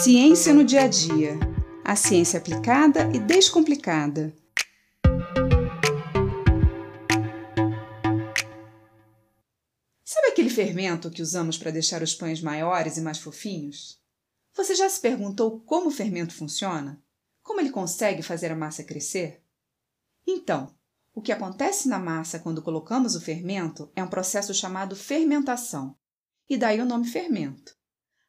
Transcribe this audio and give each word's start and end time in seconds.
Ciência 0.00 0.54
no 0.54 0.62
dia 0.62 0.82
a 0.82 0.86
dia. 0.86 1.36
A 1.84 1.96
ciência 1.96 2.38
aplicada 2.38 3.10
e 3.12 3.18
descomplicada. 3.18 4.32
Sabe 10.04 10.28
aquele 10.28 10.50
fermento 10.50 11.10
que 11.10 11.20
usamos 11.20 11.58
para 11.58 11.72
deixar 11.72 12.00
os 12.00 12.14
pães 12.14 12.40
maiores 12.40 12.96
e 12.96 13.00
mais 13.00 13.18
fofinhos? 13.18 14.00
Você 14.54 14.76
já 14.76 14.88
se 14.88 15.00
perguntou 15.00 15.58
como 15.62 15.88
o 15.88 15.92
fermento 15.92 16.32
funciona? 16.32 17.02
Como 17.42 17.60
ele 17.60 17.70
consegue 17.70 18.22
fazer 18.22 18.52
a 18.52 18.56
massa 18.56 18.84
crescer? 18.84 19.42
Então, 20.24 20.72
o 21.12 21.20
que 21.20 21.32
acontece 21.32 21.88
na 21.88 21.98
massa 21.98 22.38
quando 22.38 22.62
colocamos 22.62 23.16
o 23.16 23.20
fermento 23.20 23.90
é 23.96 24.04
um 24.04 24.08
processo 24.08 24.54
chamado 24.54 24.94
fermentação, 24.94 25.98
e 26.48 26.56
daí 26.56 26.80
o 26.80 26.86
nome 26.86 27.08
fermento. 27.08 27.77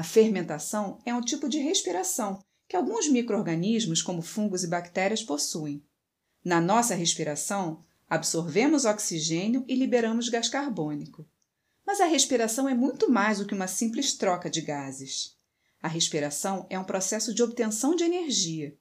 A 0.00 0.02
fermentação 0.02 0.98
é 1.04 1.14
um 1.14 1.20
tipo 1.20 1.46
de 1.46 1.58
respiração 1.58 2.42
que 2.66 2.74
alguns 2.74 3.06
micro-organismos, 3.06 4.00
como 4.00 4.22
fungos 4.22 4.64
e 4.64 4.66
bactérias, 4.66 5.22
possuem. 5.22 5.84
Na 6.42 6.58
nossa 6.58 6.94
respiração, 6.94 7.84
absorvemos 8.08 8.86
oxigênio 8.86 9.62
e 9.68 9.74
liberamos 9.74 10.30
gás 10.30 10.48
carbônico. 10.48 11.28
Mas 11.86 12.00
a 12.00 12.06
respiração 12.06 12.66
é 12.66 12.72
muito 12.72 13.10
mais 13.10 13.40
do 13.40 13.46
que 13.46 13.52
uma 13.52 13.66
simples 13.66 14.14
troca 14.14 14.48
de 14.48 14.62
gases. 14.62 15.36
A 15.82 15.88
respiração 15.88 16.66
é 16.70 16.78
um 16.78 16.84
processo 16.84 17.34
de 17.34 17.42
obtenção 17.42 17.94
de 17.94 18.04
energia. 18.04 18.74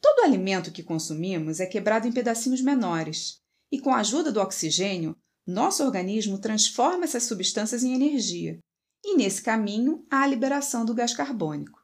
Todo 0.00 0.24
alimento 0.24 0.72
que 0.72 0.82
consumimos 0.82 1.60
é 1.60 1.66
quebrado 1.66 2.08
em 2.08 2.12
pedacinhos 2.12 2.60
menores, 2.60 3.40
e 3.70 3.78
com 3.78 3.90
a 3.90 4.00
ajuda 4.00 4.32
do 4.32 4.40
oxigênio, 4.40 5.16
nosso 5.46 5.84
organismo 5.84 6.36
transforma 6.36 7.04
essas 7.04 7.22
substâncias 7.22 7.84
em 7.84 7.94
energia, 7.94 8.58
e 9.04 9.16
nesse 9.16 9.42
caminho 9.42 10.06
há 10.10 10.22
a 10.22 10.26
liberação 10.26 10.84
do 10.84 10.94
gás 10.94 11.14
carbônico. 11.14 11.82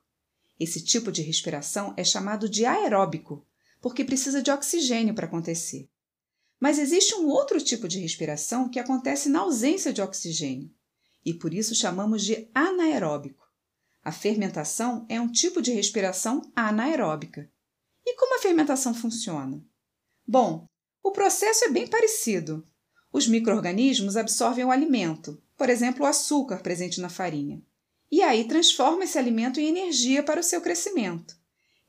Esse 0.59 0.83
tipo 0.83 1.13
de 1.13 1.23
respiração 1.23 1.95
é 1.97 2.05
chamado 2.05 2.49
de 2.49 2.65
aeróbico, 2.65 3.47
porque 3.81 4.05
precisa 4.05 4.43
de 4.43 4.51
oxigênio 4.51 5.15
para 5.15 5.27
acontecer. 5.27 5.89
Mas 6.59 6.79
existe 6.79 7.15
um 7.15 7.29
outro 7.29 7.61
tipo 7.61 7.87
de 7.87 8.01
respiração 8.01 8.69
que 8.69 8.81
acontece 8.81 9.29
na 9.29 9.41
ausência 9.41 9.93
de 9.93 10.03
oxigênio, 10.03 10.71
e 11.25 11.33
por 11.33 11.55
isso 11.55 11.75
chamamos 11.75 12.25
de 12.25 12.49
anaeróbico. 12.55 13.47
A 14.03 14.11
fermentação 14.11 15.07
é 15.09 15.21
um 15.21 15.31
tipo 15.31 15.61
de 15.61 15.73
respiração 15.73 16.43
anaeróbica. 16.57 17.51
E 18.05 18.17
como 18.17 18.37
a 18.37 18.41
fermentação 18.41 18.95
funciona? 18.95 19.63
Bom, 20.27 20.67
o 21.03 21.13
processo 21.13 21.65
é 21.65 21.69
bem 21.69 21.87
parecido. 21.87 22.67
Os 23.13 23.27
micro-organismos 23.27 24.17
absorvem 24.17 24.65
o 24.65 24.71
alimento, 24.71 25.41
por 25.59 25.69
exemplo, 25.69 26.05
o 26.05 26.07
açúcar 26.07 26.63
presente 26.63 27.01
na 27.01 27.09
farinha, 27.09 27.61
e 28.11 28.23
aí 28.23 28.47
transformam 28.47 29.03
esse 29.03 29.19
alimento 29.19 29.59
em 29.59 29.67
energia 29.67 30.23
para 30.23 30.41
o 30.41 30.43
seu 30.43 30.61
crescimento. 30.61 31.37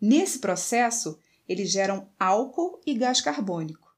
Nesse 0.02 0.40
processo, 0.40 1.20
eles 1.48 1.70
geram 1.70 2.10
álcool 2.20 2.82
e 2.86 2.96
gás 2.96 3.22
carbônico. 3.22 3.96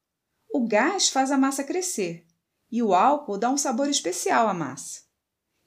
O 0.53 0.67
gás 0.67 1.07
faz 1.07 1.31
a 1.31 1.37
massa 1.37 1.63
crescer 1.63 2.25
e 2.69 2.83
o 2.83 2.93
álcool 2.93 3.37
dá 3.37 3.49
um 3.49 3.57
sabor 3.57 3.89
especial 3.89 4.47
à 4.47 4.53
massa. 4.53 5.03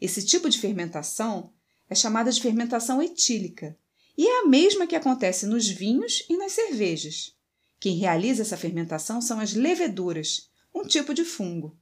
Esse 0.00 0.24
tipo 0.24 0.50
de 0.50 0.58
fermentação 0.58 1.50
é 1.88 1.94
chamada 1.94 2.30
de 2.30 2.40
fermentação 2.40 3.02
etílica 3.02 3.76
e 4.16 4.26
é 4.26 4.40
a 4.42 4.46
mesma 4.46 4.86
que 4.86 4.94
acontece 4.94 5.46
nos 5.46 5.66
vinhos 5.66 6.24
e 6.28 6.36
nas 6.36 6.52
cervejas. 6.52 7.34
Quem 7.80 7.96
realiza 7.96 8.42
essa 8.42 8.56
fermentação 8.56 9.20
são 9.22 9.40
as 9.40 9.54
leveduras, 9.54 10.50
um 10.74 10.82
tipo 10.82 11.14
de 11.14 11.24
fungo. 11.24 11.76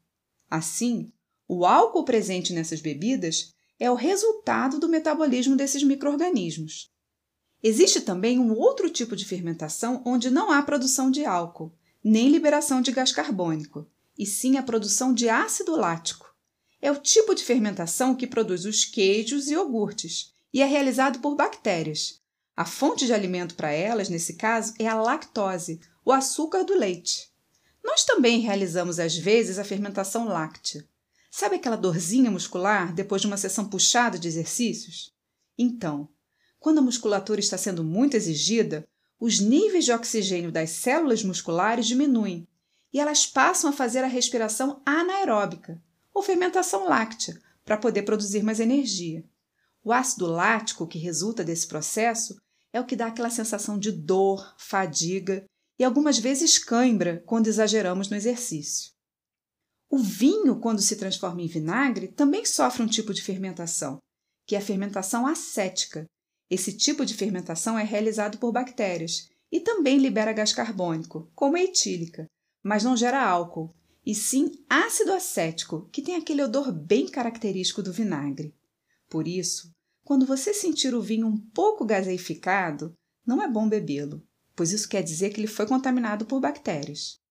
Assim, 0.48 1.12
o 1.54 1.66
álcool 1.66 2.02
presente 2.02 2.54
nessas 2.54 2.80
bebidas 2.80 3.52
é 3.78 3.90
o 3.90 3.94
resultado 3.94 4.80
do 4.80 4.88
metabolismo 4.88 5.54
desses 5.54 5.82
micro-organismos. 5.82 6.90
Existe 7.62 8.00
também 8.00 8.38
um 8.38 8.56
outro 8.56 8.88
tipo 8.88 9.14
de 9.14 9.26
fermentação 9.26 10.02
onde 10.06 10.30
não 10.30 10.50
há 10.50 10.62
produção 10.62 11.10
de 11.10 11.26
álcool, 11.26 11.70
nem 12.02 12.30
liberação 12.30 12.80
de 12.80 12.90
gás 12.90 13.12
carbônico, 13.12 13.86
e 14.18 14.24
sim 14.24 14.56
a 14.56 14.62
produção 14.62 15.12
de 15.12 15.28
ácido 15.28 15.76
lático. 15.76 16.34
É 16.80 16.90
o 16.90 16.96
tipo 16.96 17.34
de 17.34 17.44
fermentação 17.44 18.14
que 18.14 18.26
produz 18.26 18.64
os 18.64 18.86
queijos 18.86 19.48
e 19.48 19.52
iogurtes, 19.52 20.32
e 20.54 20.62
é 20.62 20.64
realizado 20.64 21.18
por 21.18 21.36
bactérias, 21.36 22.22
a 22.56 22.64
fonte 22.64 23.04
de 23.04 23.12
alimento 23.12 23.54
para 23.56 23.72
elas, 23.72 24.08
nesse 24.08 24.34
caso, 24.36 24.72
é 24.78 24.88
a 24.88 24.94
lactose, 24.94 25.80
o 26.02 26.12
açúcar 26.12 26.64
do 26.64 26.74
leite. 26.74 27.30
Nós 27.84 28.04
também 28.04 28.40
realizamos 28.40 28.98
às 28.98 29.14
vezes 29.14 29.58
a 29.58 29.64
fermentação 29.64 30.26
láctea. 30.26 30.90
Sabe 31.34 31.56
aquela 31.56 31.76
dorzinha 31.76 32.30
muscular 32.30 32.92
depois 32.92 33.22
de 33.22 33.26
uma 33.26 33.38
sessão 33.38 33.66
puxada 33.66 34.18
de 34.18 34.28
exercícios? 34.28 35.14
Então, 35.56 36.06
quando 36.60 36.76
a 36.76 36.82
musculatura 36.82 37.40
está 37.40 37.56
sendo 37.56 37.82
muito 37.82 38.14
exigida, 38.14 38.86
os 39.18 39.40
níveis 39.40 39.86
de 39.86 39.92
oxigênio 39.92 40.52
das 40.52 40.68
células 40.68 41.24
musculares 41.24 41.86
diminuem 41.86 42.46
e 42.92 43.00
elas 43.00 43.24
passam 43.24 43.70
a 43.70 43.72
fazer 43.72 44.04
a 44.04 44.08
respiração 44.08 44.82
anaeróbica, 44.84 45.82
ou 46.12 46.22
fermentação 46.22 46.86
láctea, 46.86 47.40
para 47.64 47.78
poder 47.78 48.02
produzir 48.02 48.42
mais 48.42 48.60
energia. 48.60 49.24
O 49.82 49.90
ácido 49.90 50.26
lático 50.26 50.86
que 50.86 50.98
resulta 50.98 51.42
desse 51.42 51.66
processo 51.66 52.38
é 52.70 52.78
o 52.78 52.84
que 52.84 52.94
dá 52.94 53.06
aquela 53.06 53.30
sensação 53.30 53.78
de 53.78 53.90
dor, 53.90 54.54
fadiga 54.58 55.46
e 55.78 55.82
algumas 55.82 56.18
vezes 56.18 56.58
cãibra 56.58 57.22
quando 57.24 57.46
exageramos 57.46 58.10
no 58.10 58.16
exercício. 58.18 58.92
O 59.92 59.98
vinho, 59.98 60.58
quando 60.58 60.80
se 60.80 60.96
transforma 60.96 61.42
em 61.42 61.46
vinagre, 61.46 62.08
também 62.08 62.46
sofre 62.46 62.82
um 62.82 62.86
tipo 62.86 63.12
de 63.12 63.20
fermentação, 63.20 63.98
que 64.46 64.56
é 64.56 64.58
a 64.58 64.62
fermentação 64.62 65.26
acética. 65.26 66.06
Esse 66.48 66.72
tipo 66.72 67.04
de 67.04 67.12
fermentação 67.12 67.78
é 67.78 67.84
realizado 67.84 68.38
por 68.38 68.52
bactérias 68.52 69.28
e 69.52 69.60
também 69.60 69.98
libera 69.98 70.32
gás 70.32 70.54
carbônico, 70.54 71.30
como 71.34 71.58
a 71.58 71.62
etílica, 71.62 72.26
mas 72.64 72.82
não 72.82 72.96
gera 72.96 73.22
álcool, 73.22 73.76
e 74.04 74.14
sim 74.14 74.64
ácido 74.66 75.12
acético, 75.12 75.86
que 75.92 76.00
tem 76.00 76.16
aquele 76.16 76.42
odor 76.42 76.72
bem 76.72 77.06
característico 77.06 77.82
do 77.82 77.92
vinagre. 77.92 78.54
Por 79.10 79.28
isso, 79.28 79.70
quando 80.02 80.24
você 80.24 80.54
sentir 80.54 80.94
o 80.94 81.02
vinho 81.02 81.26
um 81.26 81.36
pouco 81.36 81.84
gaseificado, 81.84 82.94
não 83.26 83.42
é 83.42 83.46
bom 83.46 83.68
bebê-lo, 83.68 84.26
pois 84.56 84.72
isso 84.72 84.88
quer 84.88 85.02
dizer 85.02 85.34
que 85.34 85.40
ele 85.42 85.46
foi 85.46 85.66
contaminado 85.66 86.24
por 86.24 86.40
bactérias. 86.40 87.21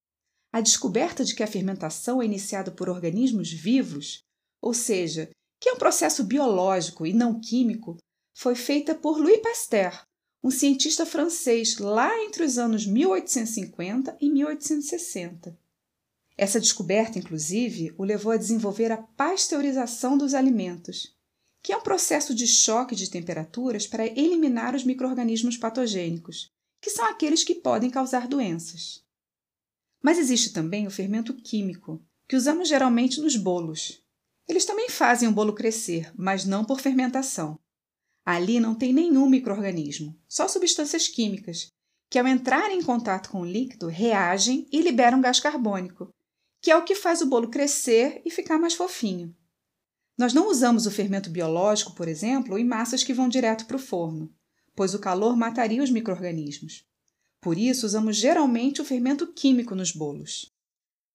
A 0.52 0.60
descoberta 0.60 1.24
de 1.24 1.34
que 1.34 1.42
a 1.42 1.46
fermentação 1.46 2.20
é 2.20 2.26
iniciada 2.26 2.70
por 2.70 2.90
organismos 2.90 3.50
vivos, 3.50 4.22
ou 4.60 4.74
seja, 4.74 5.30
que 5.58 5.70
é 5.70 5.72
um 5.72 5.78
processo 5.78 6.22
biológico 6.24 7.06
e 7.06 7.12
não 7.14 7.40
químico, 7.40 7.96
foi 8.36 8.54
feita 8.54 8.94
por 8.94 9.18
Louis 9.18 9.40
Pasteur, 9.40 10.04
um 10.44 10.50
cientista 10.50 11.06
francês 11.06 11.78
lá 11.78 12.18
entre 12.24 12.44
os 12.44 12.58
anos 12.58 12.84
1850 12.84 14.16
e 14.20 14.28
1860. 14.28 15.58
Essa 16.36 16.60
descoberta, 16.60 17.18
inclusive, 17.18 17.94
o 17.96 18.04
levou 18.04 18.32
a 18.32 18.36
desenvolver 18.36 18.90
a 18.90 18.96
pasteurização 18.98 20.18
dos 20.18 20.34
alimentos, 20.34 21.14
que 21.62 21.72
é 21.72 21.76
um 21.76 21.82
processo 21.82 22.34
de 22.34 22.46
choque 22.46 22.96
de 22.96 23.08
temperaturas 23.08 23.86
para 23.86 24.06
eliminar 24.06 24.74
os 24.74 24.84
microrganismos 24.84 25.56
patogênicos, 25.56 26.50
que 26.80 26.90
são 26.90 27.06
aqueles 27.06 27.44
que 27.44 27.54
podem 27.54 27.88
causar 27.88 28.26
doenças. 28.26 29.01
Mas 30.02 30.18
existe 30.18 30.52
também 30.52 30.86
o 30.86 30.90
fermento 30.90 31.32
químico, 31.32 32.02
que 32.28 32.36
usamos 32.36 32.68
geralmente 32.68 33.20
nos 33.20 33.36
bolos. 33.36 34.02
Eles 34.48 34.64
também 34.64 34.88
fazem 34.88 35.28
o 35.28 35.32
bolo 35.32 35.52
crescer, 35.52 36.12
mas 36.16 36.44
não 36.44 36.64
por 36.64 36.80
fermentação. 36.80 37.58
Ali 38.24 38.60
não 38.60 38.74
tem 38.74 38.92
nenhum 38.92 39.28
microorganismo, 39.28 40.18
só 40.28 40.48
substâncias 40.48 41.08
químicas, 41.08 41.68
que 42.10 42.18
ao 42.18 42.26
entrarem 42.26 42.78
em 42.78 42.82
contato 42.82 43.30
com 43.30 43.40
o 43.40 43.46
líquido 43.46 43.88
reagem 43.88 44.66
e 44.70 44.80
liberam 44.80 45.20
gás 45.20 45.40
carbônico, 45.40 46.10
que 46.60 46.70
é 46.70 46.76
o 46.76 46.84
que 46.84 46.94
faz 46.94 47.20
o 47.20 47.26
bolo 47.26 47.48
crescer 47.48 48.20
e 48.24 48.30
ficar 48.30 48.58
mais 48.58 48.74
fofinho. 48.74 49.34
Nós 50.16 50.32
não 50.34 50.48
usamos 50.48 50.86
o 50.86 50.90
fermento 50.90 51.30
biológico, 51.30 51.94
por 51.94 52.06
exemplo, 52.06 52.58
em 52.58 52.64
massas 52.64 53.02
que 53.02 53.14
vão 53.14 53.28
direto 53.28 53.66
para 53.66 53.76
o 53.76 53.80
forno, 53.80 54.32
pois 54.74 54.94
o 54.94 54.98
calor 54.98 55.36
mataria 55.36 55.82
os 55.82 55.90
microrganismos. 55.90 56.84
Por 57.42 57.58
isso, 57.58 57.84
usamos 57.84 58.16
geralmente 58.16 58.80
o 58.80 58.84
fermento 58.84 59.26
químico 59.26 59.74
nos 59.74 59.90
bolos. 59.90 60.48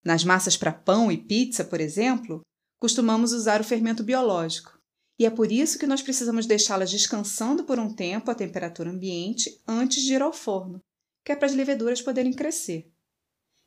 Nas 0.03 0.25
massas 0.25 0.57
para 0.57 0.74
pão 0.74 1.09
e 1.09 1.18
pizza, 1.18 1.63
por 1.63 1.79
exemplo, 1.79 2.41
costumamos 2.79 3.31
usar 3.31 3.62
o 3.62 3.63
fermento 3.63 4.03
biológico. 4.03 4.77
E 5.18 5.25
é 5.25 5.29
por 5.29 5.51
isso 5.51 5.79
que 5.79 5.88
nós 5.88 6.01
precisamos 6.01 6.45
deixá-las 6.45 6.91
descansando 6.91 7.63
por 7.63 7.79
um 7.79 7.91
tempo 7.91 8.29
à 8.29 8.35
temperatura 8.35 8.91
ambiente 8.91 9.59
antes 9.65 10.03
de 10.03 10.13
ir 10.13 10.21
ao 10.21 10.33
forno, 10.33 10.81
que 11.25 11.31
é 11.31 11.35
para 11.35 11.47
as 11.47 11.56
leveduras 11.56 12.01
poderem 12.01 12.33
crescer. 12.33 12.91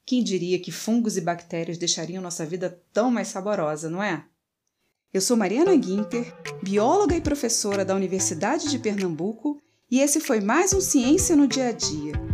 Quem 0.06 0.22
diria 0.22 0.60
que 0.60 0.70
fungos 0.70 1.16
e 1.16 1.20
bactérias 1.22 1.78
deixariam 1.78 2.22
nossa 2.22 2.44
vida 2.44 2.82
tão 2.92 3.10
mais 3.10 3.28
saborosa, 3.28 3.88
não 3.88 4.02
é? 4.02 4.26
Eu 5.12 5.20
sou 5.20 5.36
Mariana 5.36 5.74
Guinter, 5.74 6.32
bióloga 6.62 7.16
e 7.16 7.20
professora 7.20 7.84
da 7.84 7.96
Universidade 7.96 8.68
de 8.68 8.78
Pernambuco, 8.78 9.60
e 9.90 9.98
esse 10.00 10.20
foi 10.20 10.40
mais 10.40 10.72
um 10.72 10.80
Ciência 10.80 11.34
no 11.34 11.48
Dia 11.48 11.68
a 11.68 11.72
Dia 11.72 12.29